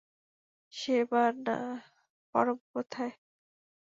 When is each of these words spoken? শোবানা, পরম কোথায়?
শোবানা, 0.73 1.57
পরম 2.35 2.59
কোথায়? 2.71 3.13